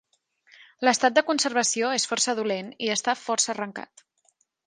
[0.87, 4.05] L'estat de conservació és força dolent i està força arrencat.